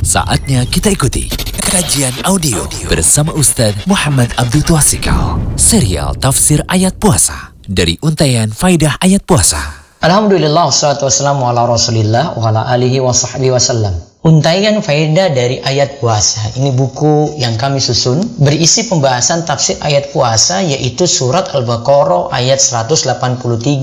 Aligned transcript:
Saatnya 0.00 0.64
kita 0.64 0.88
ikuti 0.96 1.28
kajian 1.60 2.24
audio 2.24 2.64
bersama 2.88 3.36
Ustaz 3.36 3.76
Muhammad 3.84 4.32
Abdul 4.40 4.64
Twasikal. 4.64 5.36
Serial 5.60 6.16
Tafsir 6.16 6.64
Ayat 6.72 6.96
Puasa 6.96 7.52
dari 7.68 8.00
Untayan 8.00 8.48
Faidah 8.48 8.96
Ayat 8.96 9.28
Puasa. 9.28 9.60
Alhamdulillah, 10.00 10.72
wassalatu 10.72 11.04
wassalamu 11.04 11.44
ala 11.44 11.68
rasulillah 11.68 12.32
wa 12.32 12.48
ala 12.48 12.64
alihi 12.72 13.04
wa 13.04 13.12
sahbihi 13.12 13.52
wasallam. 13.52 13.92
Untaian 14.24 14.80
faedah 14.80 15.36
dari 15.36 15.60
ayat 15.60 16.00
puasa. 16.00 16.48
Ini 16.56 16.72
buku 16.72 17.36
yang 17.36 17.60
kami 17.60 17.76
susun 17.76 18.24
berisi 18.40 18.88
pembahasan 18.88 19.44
tafsir 19.44 19.76
ayat 19.84 20.16
puasa 20.16 20.64
yaitu 20.64 21.04
surat 21.04 21.52
Al-Baqarah 21.52 22.32
ayat 22.32 22.56
183 22.56 23.04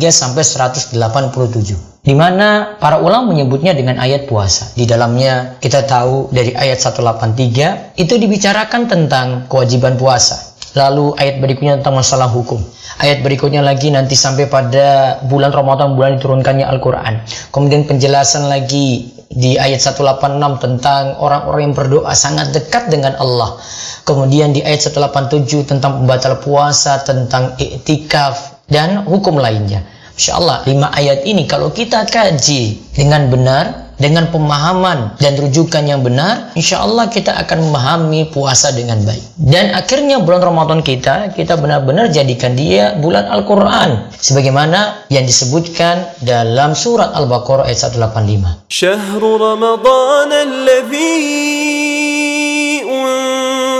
sampai 0.09 0.41
187 0.41 1.96
di 2.07 2.15
mana 2.15 2.79
para 2.79 3.03
ulama 3.03 3.35
menyebutnya 3.35 3.75
dengan 3.75 3.99
ayat 3.99 4.31
puasa. 4.31 4.71
Di 4.79 4.87
dalamnya 4.87 5.59
kita 5.59 5.83
tahu 5.83 6.31
dari 6.31 6.55
ayat 6.55 6.79
183 6.79 7.99
itu 7.99 8.13
dibicarakan 8.15 8.87
tentang 8.87 9.27
kewajiban 9.51 9.99
puasa. 9.99 10.55
Lalu 10.79 11.19
ayat 11.19 11.43
berikutnya 11.43 11.83
tentang 11.83 11.99
masalah 11.99 12.31
hukum. 12.31 12.63
Ayat 13.03 13.27
berikutnya 13.27 13.59
lagi 13.59 13.91
nanti 13.91 14.15
sampai 14.15 14.47
pada 14.47 15.19
bulan 15.27 15.51
Ramadan 15.51 15.99
bulan 15.99 16.15
diturunkannya 16.15 16.63
Al-Quran. 16.63 17.27
Kemudian 17.51 17.83
penjelasan 17.83 18.47
lagi 18.47 19.11
di 19.27 19.59
ayat 19.59 19.83
186 19.83 20.63
tentang 20.63 21.19
orang-orang 21.19 21.61
yang 21.69 21.75
berdoa 21.75 22.15
sangat 22.15 22.55
dekat 22.55 22.87
dengan 22.87 23.19
Allah. 23.19 23.59
Kemudian 24.07 24.55
di 24.55 24.63
ayat 24.63 24.87
187 24.95 25.67
tentang 25.67 25.99
pembatal 25.99 26.39
puasa, 26.39 27.03
tentang 27.03 27.59
iktikaf 27.59 28.63
dan 28.71 29.03
hukum 29.03 29.35
lainnya. 29.35 29.96
Insyaallah 30.17 30.65
lima 30.65 30.89
ayat 30.97 31.29
ini 31.29 31.45
kalau 31.45 31.69
kita 31.69 32.09
kaji 32.09 32.89
dengan 32.97 33.29
benar, 33.29 33.93
dengan 34.01 34.29
pemahaman 34.33 35.13
dan 35.21 35.37
rujukan 35.37 35.85
yang 35.85 36.01
benar, 36.01 36.53
Insyaallah 36.57 37.09
kita 37.13 37.37
akan 37.37 37.69
memahami 37.69 38.33
puasa 38.33 38.73
dengan 38.73 38.97
baik. 39.05 39.37
Dan 39.37 39.77
akhirnya 39.77 40.17
bulan 40.17 40.41
Ramadan 40.41 40.81
kita, 40.81 41.37
kita 41.37 41.53
benar-benar 41.61 42.09
jadikan 42.09 42.57
dia 42.57 42.97
bulan 42.97 43.29
Al-Quran. 43.29 44.09
Sebagaimana 44.17 45.05
yang 45.13 45.25
disebutkan 45.25 46.17
dalam 46.25 46.73
surat 46.73 47.13
Al-Baqarah 47.13 47.69
ayat 47.69 47.93
185. 47.93 48.73
Syahrul 48.73 49.37
Ramadan 49.37 50.33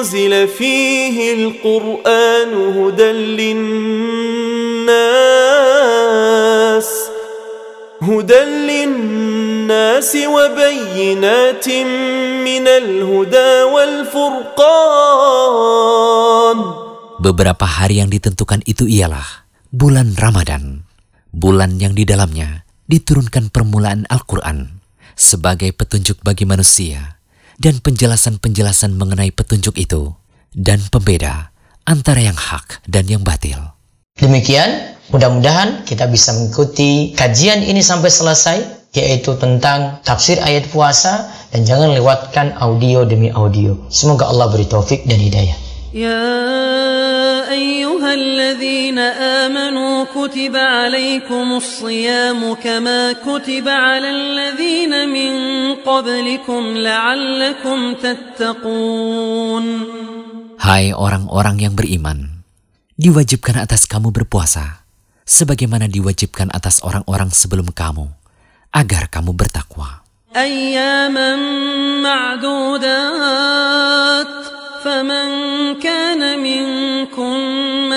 أنزل 0.07 0.49
فيه 0.49 1.35
القرآن 1.35 2.53
هدى 2.79 3.11
للناس 3.39 3.59
هدى 8.03 8.43
للناس 8.71 10.11
وبينات 10.35 11.69
من 12.47 12.67
الهدى 12.69 13.53
والفرقان 13.75 14.63
Beberapa 17.23 17.63
hari 17.63 18.03
yang 18.03 18.11
ditentukan 18.11 18.67
itu 18.67 18.91
ialah 18.91 19.47
bulan 19.71 20.19
Ramadan, 20.19 20.83
bulan 21.31 21.79
yang 21.79 21.95
di 21.95 22.03
dalamnya 22.03 22.67
diturunkan 22.91 23.55
permulaan 23.55 24.11
Al-Quran 24.11 24.83
sebagai 25.15 25.71
petunjuk 25.71 26.19
bagi 26.27 26.43
manusia 26.51 27.16
dan 27.58 27.82
penjelasan-penjelasan 27.82 28.96
mengenai 28.96 29.34
petunjuk 29.34 29.78
itu 29.78 30.14
dan 30.54 30.82
pembeda 30.90 31.54
antara 31.86 32.22
yang 32.22 32.38
hak 32.38 32.86
dan 32.90 33.06
yang 33.06 33.22
batil. 33.22 33.58
Demikian, 34.18 34.98
mudah-mudahan 35.14 35.86
kita 35.86 36.10
bisa 36.10 36.34
mengikuti 36.34 37.14
kajian 37.14 37.62
ini 37.62 37.86
sampai 37.86 38.10
selesai, 38.10 38.58
yaitu 38.98 39.38
tentang 39.38 40.02
tafsir 40.02 40.42
ayat 40.42 40.66
puasa, 40.74 41.30
dan 41.54 41.68
jangan 41.68 41.94
lewatkan 41.94 42.58
audio 42.58 43.06
demi 43.06 43.30
audio. 43.30 43.78
Semoga 43.94 44.26
Allah 44.30 44.50
beri 44.50 44.66
taufik 44.66 45.06
dan 45.06 45.22
hidayah. 45.22 45.68
يا 45.94 47.17
أيها 47.51 48.15
الذين 48.15 48.99
آمنوا 49.43 50.05
كتب 50.05 50.57
عليكم 50.57 51.47
الصيام 51.53 52.55
كما 52.55 53.13
كتب 53.13 53.69
على 53.69 54.11
الذين 54.11 55.09
من 55.09 55.33
قبلكم 55.83 56.63
لعلكم 56.77 57.95
تتقون 57.95 59.67
Hai 60.63 60.95
orang-orang 60.95 61.59
yang 61.59 61.75
beriman, 61.75 62.47
diwajibkan 62.95 63.59
atas 63.59 63.83
kamu 63.91 64.15
berpuasa, 64.15 64.87
sebagaimana 65.27 65.91
diwajibkan 65.91 66.55
atas 66.55 66.87
orang-orang 66.87 67.35
sebelum 67.35 67.75
kamu, 67.75 68.07
agar 68.71 69.11
kamu 69.11 69.35
bertakwa. 69.35 70.03
أياما 70.33 71.37
معدودات 72.01 73.53
فمن 74.85 75.29
كان 75.81 76.39
منكم 76.41 77.06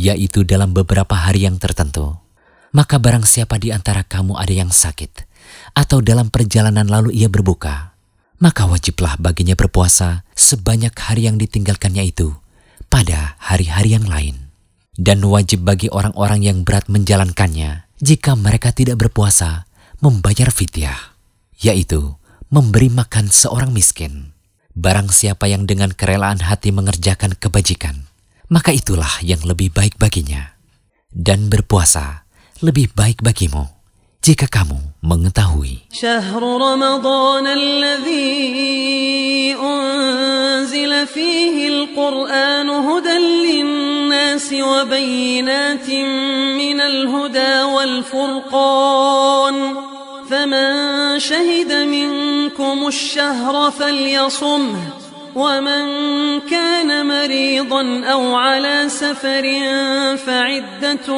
Yaitu 0.00 0.48
dalam 0.48 0.72
beberapa 0.72 1.12
hari 1.12 1.44
yang 1.44 1.60
tertentu. 1.60 2.16
Maka 2.72 2.96
barang 2.96 3.28
siapa 3.28 3.60
di 3.60 3.68
antara 3.68 4.00
kamu 4.00 4.40
ada 4.40 4.54
yang 4.56 4.72
sakit, 4.72 5.28
atau 5.76 6.00
dalam 6.00 6.32
perjalanan 6.32 6.88
lalu 6.88 7.12
ia 7.12 7.28
berbuka, 7.28 7.92
maka 8.40 8.64
wajiblah 8.64 9.20
baginya 9.20 9.52
berpuasa 9.52 10.24
sebanyak 10.32 10.96
hari 10.96 11.28
yang 11.28 11.36
ditinggalkannya 11.36 12.08
itu 12.08 12.32
pada 12.88 13.36
hari-hari 13.36 13.92
yang 13.92 14.08
lain. 14.08 14.48
Dan 14.96 15.20
wajib 15.24 15.64
bagi 15.64 15.92
orang-orang 15.92 16.44
yang 16.44 16.58
berat 16.64 16.88
menjalankannya, 16.88 17.88
jika 18.00 18.36
mereka 18.36 18.72
tidak 18.72 19.00
berpuasa, 19.00 19.68
membayar 20.00 20.48
fidyah, 20.48 21.16
yaitu 21.60 22.16
memberi 22.48 22.88
makan 22.88 23.28
seorang 23.28 23.72
miskin. 23.72 24.32
Barang 24.76 25.08
siapa 25.08 25.48
yang 25.48 25.64
dengan 25.64 25.92
kerelaan 25.92 26.44
hati 26.44 26.70
mengerjakan 26.70 27.36
kebajikan, 27.36 28.09
maka 28.49 28.71
itulah 28.71 29.21
yang 29.25 29.41
lebih 29.41 29.73
baik 29.73 29.97
baginya. 29.97 30.57
Dan 31.09 31.47
berpuasa 31.47 32.27
lebih 32.59 32.91
baik 32.91 33.23
bagimu 33.23 33.67
jika 34.25 34.47
kamu 34.49 34.79
mengetahui. 35.05 35.85
شهر 35.93 36.41
رمضان 36.41 37.47
الذي 37.47 38.35
أنزل 39.55 41.07
فيه 41.07 41.67
القرآن 41.67 42.69
هدى 42.69 43.17
للناس 43.17 44.53
وبينات 44.53 45.89
من 46.57 46.81
الهدى 46.81 47.61
والفرقان 47.63 49.55
فمن 50.29 50.73
شهد 51.19 51.71
منكم 51.73 52.87
الشهر 52.87 53.71
فليصمه 53.71 54.98
ومن 55.36 55.82
كان 56.50 57.06
مريضا 57.06 58.04
أو 58.04 58.34
على 58.34 58.88
سفر 58.88 59.44
فعدة 60.16 61.08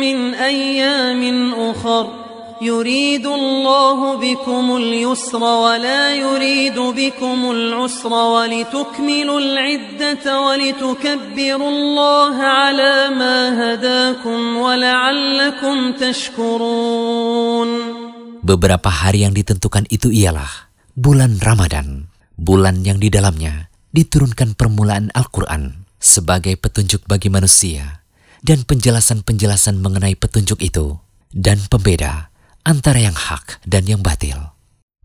من 0.00 0.34
أيام 0.34 1.54
أخر. 1.54 2.28
يريد 2.58 3.22
الله 3.22 4.18
بكم 4.18 4.76
اليسر 4.76 5.38
ولا 5.38 6.10
يريد 6.14 6.74
بكم 6.74 7.50
العسر 7.50 8.12
ولتكملوا 8.12 9.40
العدة 9.40 10.26
ولتكبروا 10.26 11.70
الله 11.70 12.34
على 12.42 13.14
ما 13.14 13.38
هداكم 13.54 14.56
ولعلكم 14.56 15.92
تشكرون. 16.02 17.70
Beberapa 18.42 18.90
hari 18.90 19.22
yang 19.22 19.38
ditentukan 19.38 19.86
itu 19.86 20.10
ialah 20.10 20.50
bulan 20.98 21.38
Ramadan, 21.38 22.07
bulan 22.38 22.86
yang 22.86 23.02
di 23.02 23.10
dalamnya 23.10 23.66
diturunkan 23.90 24.54
permulaan 24.54 25.10
Al-Quran 25.10 25.84
sebagai 25.98 26.54
petunjuk 26.54 27.02
bagi 27.10 27.26
manusia 27.28 28.06
dan 28.46 28.62
penjelasan-penjelasan 28.62 29.82
mengenai 29.82 30.14
petunjuk 30.14 30.62
itu 30.62 31.02
dan 31.34 31.58
pembeda 31.66 32.30
antara 32.62 33.02
yang 33.02 33.18
hak 33.18 33.66
dan 33.66 33.82
yang 33.90 33.98
batil. 33.98 34.54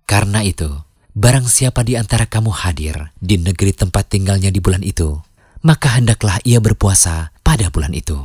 Karena 0.06 0.46
itu, 0.46 0.70
barang 1.18 1.50
siapa 1.50 1.82
di 1.82 1.98
antara 1.98 2.30
kamu 2.30 2.54
hadir 2.54 3.10
di 3.18 3.42
negeri 3.42 3.74
tempat 3.74 4.14
tinggalnya 4.14 4.54
di 4.54 4.62
bulan 4.62 4.86
itu, 4.86 5.18
maka 5.66 5.98
hendaklah 5.98 6.38
ia 6.46 6.62
berpuasa 6.62 7.34
pada 7.42 7.74
bulan 7.74 7.98
itu. 7.98 8.22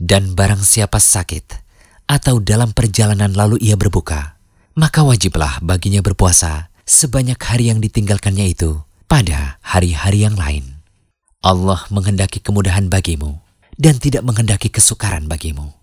Dan 0.00 0.32
barang 0.32 0.64
siapa 0.64 0.96
sakit 0.96 1.68
atau 2.08 2.40
dalam 2.40 2.72
perjalanan 2.72 3.30
lalu 3.36 3.60
ia 3.60 3.76
berbuka, 3.76 4.40
maka 4.74 5.04
wajiblah 5.04 5.60
baginya 5.60 6.00
berpuasa 6.00 6.69
sebanyak 6.89 7.39
hari 7.41 7.73
yang 7.73 7.81
ditinggalkannya 7.81 8.51
itu 8.53 8.81
pada 9.05 9.57
hari-hari 9.61 10.25
yang 10.25 10.37
lain. 10.37 10.81
Allah 11.45 11.85
menghendaki 11.93 12.41
kemudahan 12.41 12.89
bagimu 12.89 13.37
dan 13.77 13.99
tidak 14.01 14.25
menghendaki 14.25 14.73
kesukaran 14.73 15.29
bagimu. 15.29 15.73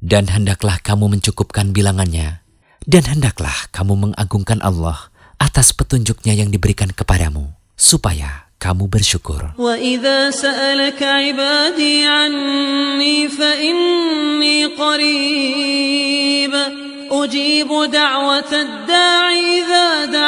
Dan 0.00 0.32
hendaklah 0.32 0.80
kamu 0.80 1.12
mencukupkan 1.12 1.76
bilangannya, 1.76 2.40
dan 2.88 3.04
hendaklah 3.04 3.52
kamu 3.68 4.08
mengagungkan 4.08 4.64
Allah 4.64 5.12
atas 5.36 5.76
petunjuknya 5.76 6.32
yang 6.40 6.48
diberikan 6.48 6.88
kepadamu, 6.88 7.52
supaya 7.76 8.48
kamu 8.56 8.88
bersyukur. 8.88 9.52
وإذا 9.60 10.30
سألك 10.30 11.02
عبادي 11.02 12.06
عني 12.08 13.28
فإني 13.28 14.66
قريب 14.80 16.54
أجيب 17.10 17.70
دعوة 17.92 18.52
الداع 18.52 19.24
إذا 19.32 20.04
دعان 20.04 20.23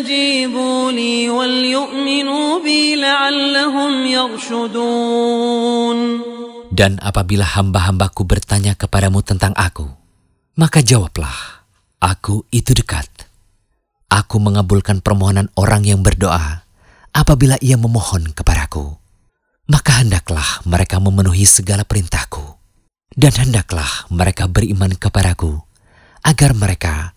فليستجيبوا 0.00 0.92
لي 0.92 1.28
وليؤمنوا 1.28 2.48
بي 2.64 2.96
لعلهم 2.96 3.92
يرشدون 4.08 5.98
Dan 6.76 7.00
apabila 7.00 7.44
hamba-hambaku 7.44 8.28
bertanya 8.28 8.76
kepadamu 8.76 9.24
tentang 9.24 9.56
aku, 9.56 9.88
maka 10.60 10.84
jawablah, 10.84 11.64
aku 12.04 12.44
itu 12.52 12.76
dekat. 12.76 13.08
Aku 14.12 14.36
mengabulkan 14.36 15.00
permohonan 15.00 15.48
orang 15.56 15.88
yang 15.88 16.04
berdoa 16.04 16.68
apabila 17.16 17.56
ia 17.64 17.80
memohon 17.80 18.28
kepadaku. 18.32 18.92
Maka 19.72 20.04
hendaklah 20.04 20.60
mereka 20.68 21.00
memenuhi 21.00 21.48
segala 21.48 21.88
perintahku. 21.88 22.44
Dan 23.16 23.32
hendaklah 23.32 24.04
mereka 24.12 24.44
beriman 24.44 24.92
kepadaku, 25.00 25.56
agar 26.28 26.52
mereka 26.52 27.16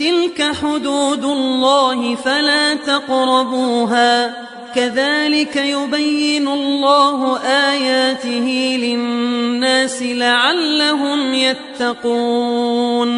تلك 0.00 0.38
حدود 0.60 1.24
الله 1.24 2.14
فلا 2.16 2.74
تقربوها 2.74 4.12
كذلك 4.74 5.56
يبين 5.56 6.48
الله 6.48 7.18
آياته 7.40 8.46
للناس 8.76 10.02
لعلهم 10.02 11.18
يتقون 11.34 13.12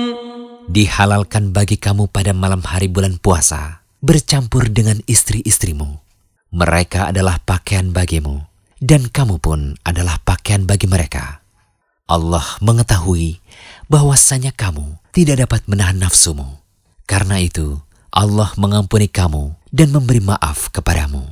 Dihalalkan 0.69 1.57
bagi 1.57 1.81
kamu 1.81 2.13
pada 2.13 2.37
malam 2.37 2.61
hari 2.61 2.93
bulan 2.93 3.17
puasa, 3.17 3.81
bercampur 4.05 4.69
dengan 4.69 5.01
istri-istrimu. 5.09 5.97
Mereka 6.53 7.09
adalah 7.09 7.41
pakaian 7.41 7.89
bagimu, 7.89 8.45
dan 8.77 9.09
kamu 9.09 9.41
pun 9.41 9.81
adalah 9.81 10.21
pakaian 10.21 10.69
bagi 10.69 10.85
mereka. 10.85 11.41
Allah 12.05 12.45
mengetahui 12.61 13.41
bahwasanya 13.89 14.53
kamu 14.53 15.01
tidak 15.17 15.49
dapat 15.49 15.65
menahan 15.69 15.97
nafsumu. 15.97 16.61
Karena 17.04 17.40
itu, 17.40 17.80
Allah 18.14 18.54
mengampuni 18.56 19.10
kamu 19.10 19.58
dan 19.74 19.90
memberi 19.90 20.22
maaf 20.22 20.70
kepadamu. 20.70 21.26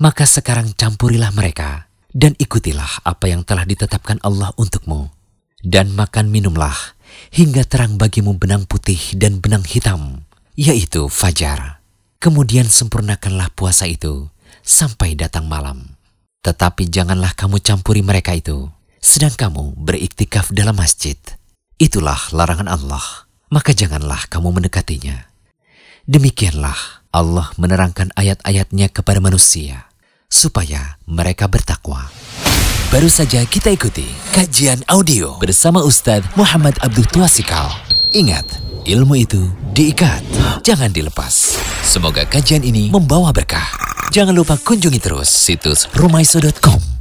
Maka 0.00 0.26
sekarang 0.26 0.74
campurilah 0.74 1.30
mereka 1.30 1.86
dan 2.10 2.34
ikutilah 2.38 3.04
apa 3.06 3.30
yang 3.30 3.46
telah 3.46 3.66
ditetapkan 3.68 4.18
Allah 4.24 4.50
untukmu. 4.56 5.10
Dan 5.64 5.96
makan 5.96 6.28
minumlah 6.28 6.76
hingga 7.32 7.64
terang 7.64 7.96
bagimu 7.96 8.36
benang 8.36 8.68
putih 8.68 9.16
dan 9.16 9.40
benang 9.40 9.64
hitam, 9.64 10.28
yaitu 10.58 11.08
fajar. 11.08 11.80
Kemudian 12.20 12.68
sempurnakanlah 12.68 13.52
puasa 13.56 13.88
itu 13.88 14.28
sampai 14.60 15.16
datang 15.16 15.48
malam. 15.48 15.96
Tetapi 16.44 16.92
janganlah 16.92 17.32
kamu 17.32 17.64
campuri 17.64 18.04
mereka 18.04 18.36
itu, 18.36 18.68
sedang 19.00 19.32
kamu 19.32 19.76
beriktikaf 19.80 20.52
dalam 20.52 20.76
masjid. 20.76 21.16
Itulah 21.80 22.28
larangan 22.32 22.68
Allah, 22.68 23.23
maka 23.52 23.76
janganlah 23.76 24.28
kamu 24.30 24.60
mendekatinya. 24.60 25.28
Demikianlah 26.04 27.04
Allah 27.14 27.48
menerangkan 27.56 28.12
ayat-ayatnya 28.12 28.92
kepada 28.92 29.22
manusia, 29.24 29.88
supaya 30.28 31.00
mereka 31.08 31.48
bertakwa. 31.48 32.12
Baru 32.92 33.10
saja 33.10 33.42
kita 33.42 33.72
ikuti 33.74 34.06
kajian 34.30 34.84
audio 34.86 35.40
bersama 35.40 35.82
Ustadz 35.82 36.30
Muhammad 36.38 36.78
Abdul 36.84 37.08
Tuasikal. 37.10 37.72
Ingat, 38.14 38.46
ilmu 38.86 39.18
itu 39.18 39.50
diikat, 39.74 40.22
jangan 40.62 40.92
dilepas. 40.94 41.58
Semoga 41.82 42.22
kajian 42.28 42.62
ini 42.62 42.92
membawa 42.92 43.34
berkah. 43.34 43.66
Jangan 44.14 44.36
lupa 44.36 44.54
kunjungi 44.60 45.00
terus 45.02 45.26
situs 45.26 45.90
rumaiso.com 45.96 46.93